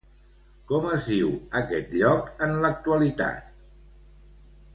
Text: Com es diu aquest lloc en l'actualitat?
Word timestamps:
Com 0.69 0.87
es 0.93 1.03
diu 1.09 1.29
aquest 1.61 1.93
lloc 1.99 2.43
en 2.47 2.57
l'actualitat? 2.65 3.55